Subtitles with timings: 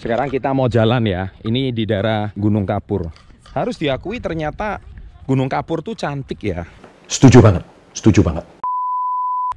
[0.00, 1.36] Sekarang kita mau jalan ya.
[1.44, 3.12] Ini di daerah Gunung Kapur.
[3.52, 4.80] Harus diakui ternyata
[5.28, 6.64] Gunung Kapur tuh cantik ya.
[7.04, 8.48] Setuju banget, setuju banget.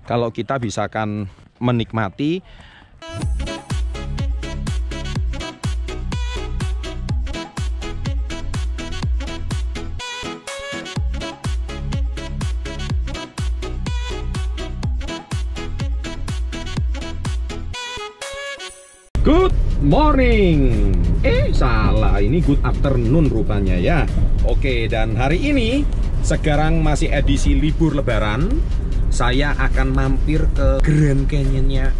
[0.03, 1.31] Kalau kita bisakan
[1.63, 2.43] menikmati
[19.23, 20.91] Good morning.
[21.27, 22.23] Eh, salah.
[22.23, 24.07] Ini good afternoon rupanya ya.
[24.47, 25.83] Oke, dan hari ini
[26.23, 28.47] sekarang masih edisi libur lebaran.
[29.13, 31.93] Saya akan mampir ke Grand Canyonnya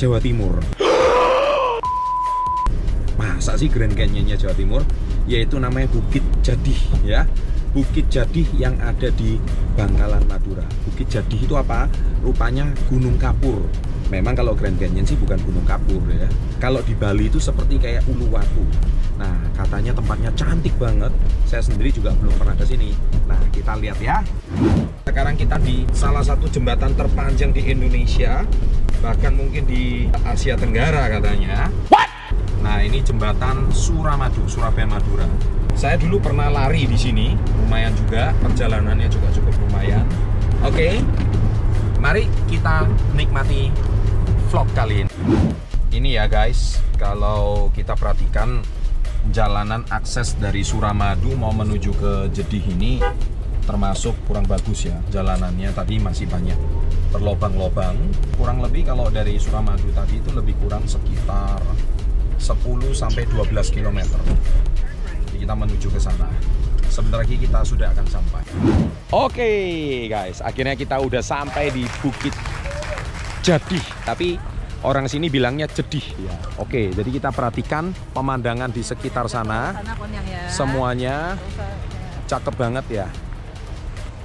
[0.00, 0.58] Jawa Timur.
[3.34, 4.82] Masa sih Grand Canyonnya Jawa Timur?
[5.26, 7.26] Yaitu namanya Bukit Jadih ya.
[7.74, 9.36] Bukit Jadih yang ada di
[9.74, 10.64] Bangkalan Madura.
[10.86, 11.90] Bukit Jadih itu apa?
[12.22, 13.66] Rupanya Gunung Kapur.
[14.06, 16.30] Memang kalau Grand Canyon sih bukan Gunung Kapur ya.
[16.62, 18.62] Kalau di Bali itu seperti kayak Uluwatu.
[19.16, 21.10] Nah, katanya tempatnya cantik banget.
[21.48, 22.94] Saya sendiri juga belum pernah ke sini.
[23.26, 24.22] Nah, kita lihat ya.
[25.04, 28.44] Sekarang kita di salah satu jembatan terpanjang di Indonesia,
[29.00, 31.72] bahkan mungkin di Asia Tenggara katanya.
[31.88, 32.05] What?
[32.76, 35.24] Nah, ini jembatan Suramadu, Surabaya Madura.
[35.72, 37.32] Saya dulu pernah lari di sini,
[37.64, 40.04] lumayan juga, perjalanannya juga cukup lumayan.
[40.60, 41.00] Oke,
[41.96, 42.84] mari kita
[43.16, 43.72] nikmati
[44.52, 45.12] vlog kali ini.
[45.88, 48.60] Ini ya guys, kalau kita perhatikan
[49.32, 53.00] jalanan akses dari Suramadu mau menuju ke Jedih ini
[53.64, 56.54] termasuk kurang bagus ya jalanannya tadi masih banyak
[57.10, 57.96] berlobang-lobang
[58.36, 61.58] kurang lebih kalau dari Suramadu tadi itu lebih kurang sekitar
[62.38, 64.00] 10 sampai 12 km
[65.26, 66.28] jadi kita menuju ke sana
[66.86, 68.42] sebentar lagi kita sudah akan sampai
[69.12, 69.52] oke
[70.08, 72.32] guys akhirnya kita udah sampai di Bukit
[73.46, 74.34] Jadih tapi
[74.86, 76.34] orang sini bilangnya jedih ya.
[76.62, 79.74] Oke, jadi kita perhatikan pemandangan di sekitar sana.
[80.26, 80.42] ya.
[80.50, 81.16] Semuanya
[82.30, 83.06] cakep banget ya.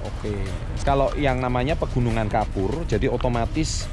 [0.06, 0.34] Oke.
[0.82, 3.86] Kalau yang namanya pegunungan kapur, jadi otomatis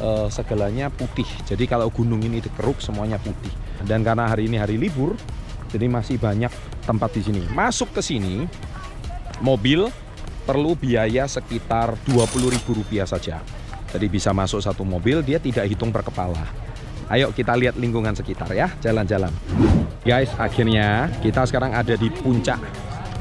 [0.00, 1.26] eh, segalanya putih.
[1.46, 3.52] Jadi kalau gunung ini dikeruk semuanya putih.
[3.84, 5.14] Dan karena hari ini hari libur,
[5.70, 6.50] jadi masih banyak
[6.86, 7.42] tempat di sini.
[7.52, 8.46] Masuk ke sini
[9.44, 9.88] mobil
[10.46, 13.42] perlu biaya sekitar Rp20.000 saja.
[13.90, 16.46] Jadi bisa masuk satu mobil, dia tidak hitung per kepala.
[17.06, 19.30] Ayo kita lihat lingkungan sekitar ya, jalan-jalan.
[20.02, 22.58] Guys, akhirnya kita sekarang ada di puncak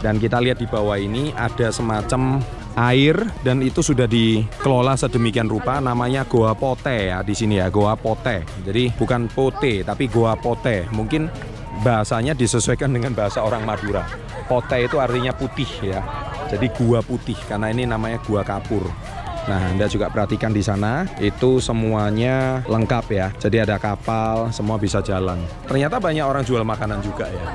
[0.02, 2.42] dan kita lihat di bawah ini ada semacam
[2.76, 7.96] air dan itu sudah dikelola sedemikian rupa namanya Goa Pote ya di sini ya, Goa
[7.96, 8.44] Pote.
[8.68, 10.88] Jadi bukan Pote tapi Goa Pote.
[10.92, 11.32] Mungkin
[11.84, 14.04] bahasanya disesuaikan dengan bahasa orang Madura.
[14.46, 16.00] Pote itu artinya putih ya.
[16.46, 18.86] Jadi gua putih karena ini namanya gua kapur.
[19.46, 23.30] Nah, Anda juga perhatikan di sana, itu semuanya lengkap ya.
[23.38, 25.38] Jadi ada kapal, semua bisa jalan.
[25.70, 27.46] Ternyata banyak orang jual makanan juga ya.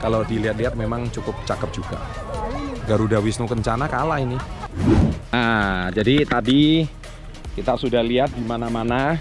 [0.00, 2.00] Kalau dilihat-lihat memang cukup cakep juga.
[2.88, 4.36] Garuda Wisnu Kencana kalah ini.
[5.32, 6.84] Nah, jadi tadi
[7.56, 9.18] kita sudah lihat di mana-mana.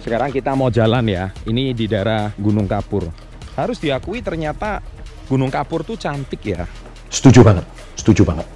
[0.00, 1.34] Sekarang kita mau jalan ya.
[1.44, 3.10] Ini di daerah Gunung Kapur.
[3.58, 4.78] Harus diakui ternyata
[5.26, 6.62] Gunung Kapur tuh cantik ya.
[7.10, 7.66] Setuju banget,
[7.98, 8.46] setuju banget.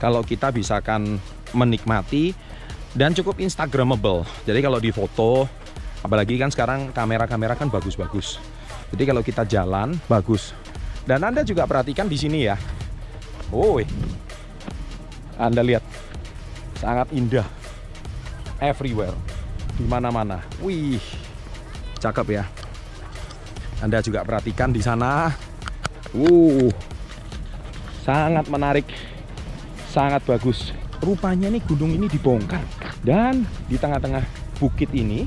[0.00, 1.20] Kalau kita bisakan
[1.52, 2.32] menikmati
[2.96, 4.24] dan cukup instagramable.
[4.48, 5.44] Jadi kalau di foto,
[6.00, 8.40] apalagi kan sekarang kamera-kamera kan bagus-bagus.
[8.90, 10.56] Jadi kalau kita jalan bagus.
[11.04, 12.56] Dan Anda juga perhatikan di sini ya.
[13.50, 13.84] Woi.
[15.38, 15.84] Anda lihat
[16.78, 17.46] sangat indah.
[18.62, 19.14] Everywhere.
[19.74, 20.42] Di mana-mana.
[20.62, 21.02] Wih.
[21.98, 22.44] Cakep ya.
[23.82, 25.34] Anda juga perhatikan di sana.
[26.14, 26.70] Uh.
[28.06, 28.86] Sangat menarik.
[29.90, 32.60] Sangat bagus rupanya nih gunung ini dibongkar
[33.00, 34.20] dan di tengah-tengah
[34.60, 35.24] bukit ini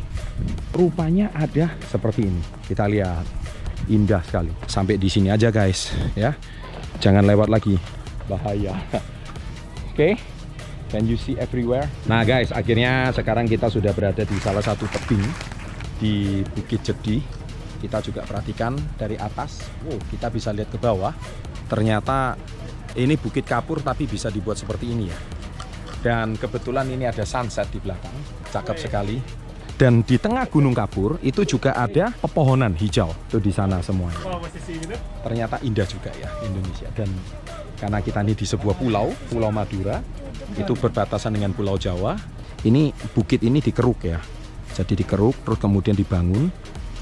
[0.70, 3.26] rupanya ada seperti ini kita lihat
[3.90, 6.38] indah sekali sampai di sini aja guys ya
[7.02, 7.82] jangan lewat lagi
[8.28, 8.76] bahaya.
[9.94, 9.96] Oke.
[9.96, 10.14] Okay.
[10.94, 11.90] can you see everywhere?
[12.06, 15.26] Nah guys akhirnya sekarang kita sudah berada di salah satu tebing
[15.98, 17.26] di Bukit Jedih
[17.82, 19.66] kita juga perhatikan dari atas.
[19.84, 21.12] Wow kita bisa lihat ke bawah.
[21.66, 22.38] Ternyata
[22.94, 25.18] ini bukit kapur tapi bisa dibuat seperti ini ya.
[26.04, 28.14] Dan kebetulan ini ada sunset di belakang,
[28.52, 29.18] cakep sekali.
[29.74, 34.22] Dan di tengah Gunung Kapur itu juga ada pepohonan hijau itu di sana semuanya.
[35.26, 36.92] Ternyata indah juga ya Indonesia.
[36.94, 37.10] Dan
[37.84, 40.00] karena kita ini di sebuah pulau, Pulau Madura,
[40.56, 42.16] itu berbatasan dengan Pulau Jawa.
[42.64, 44.24] Ini bukit ini dikeruk ya.
[44.72, 46.48] Jadi dikeruk terus kemudian dibangun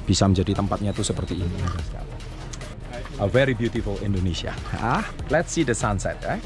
[0.10, 1.54] bisa menjadi tempatnya itu seperti ini.
[3.22, 4.58] A very beautiful Indonesia.
[4.82, 6.18] Ah, let's see the sunset.
[6.26, 6.42] Eh?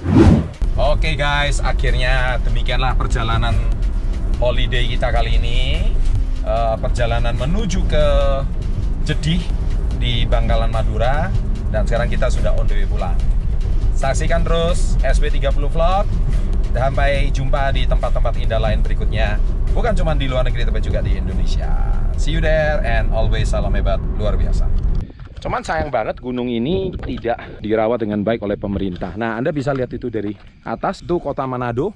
[0.76, 3.56] Oke okay guys, akhirnya demikianlah perjalanan
[4.44, 5.60] holiday kita kali ini.
[6.44, 8.06] Uh, perjalanan menuju ke
[9.08, 9.40] Jedih
[9.96, 11.32] di Bangkalan Madura
[11.72, 13.16] dan sekarang kita sudah on the way pulang.
[13.96, 16.06] Saksikan terus SB30 Vlog.
[16.76, 19.40] Sampai jumpa di tempat-tempat indah lain berikutnya.
[19.72, 21.72] Bukan cuma di luar negeri tapi juga di Indonesia.
[22.20, 24.68] See you there and always salam hebat luar biasa.
[25.40, 29.16] Cuman sayang banget gunung ini tidak dirawat dengan baik oleh pemerintah.
[29.16, 31.96] Nah, Anda bisa lihat itu dari atas, tuh kota Manado.